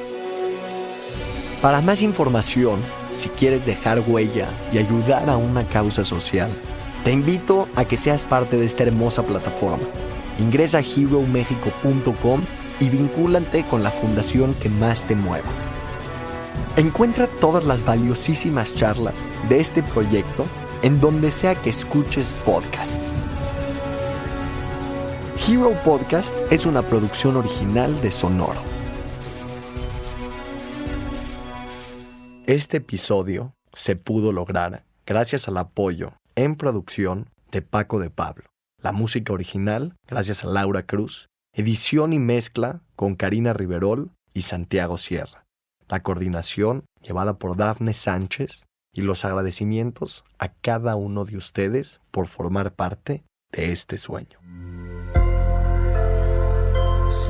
[1.62, 2.80] Para más información,
[3.14, 6.50] si quieres dejar huella y ayudar a una causa social,
[7.04, 9.86] te invito a que seas parte de esta hermosa plataforma.
[10.40, 12.42] Ingresa a heromexico.com
[12.80, 15.50] y vincúlate con la fundación que más te mueva.
[16.78, 20.48] Encuentra todas las valiosísimas charlas de este proyecto
[20.82, 23.21] en donde sea que escuches podcasts.
[25.48, 28.62] Hero Podcast es una producción original de Sonoro.
[32.46, 38.46] Este episodio se pudo lograr gracias al apoyo en producción de Paco de Pablo.
[38.84, 41.28] La música original gracias a Laura Cruz.
[41.54, 45.48] Edición y mezcla con Karina Riverol y Santiago Sierra.
[45.90, 52.28] La coordinación llevada por Dafne Sánchez y los agradecimientos a cada uno de ustedes por
[52.28, 54.40] formar parte de este sueño.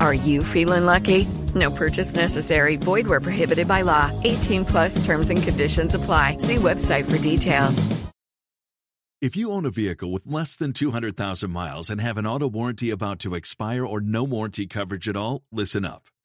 [0.00, 1.26] Are you feeling lucky?
[1.54, 2.76] No purchase necessary.
[2.76, 4.10] Void where prohibited by law.
[4.24, 6.38] 18 plus terms and conditions apply.
[6.38, 7.86] See website for details.
[9.20, 12.90] If you own a vehicle with less than 200,000 miles and have an auto warranty
[12.90, 16.04] about to expire or no warranty coverage at all, listen up.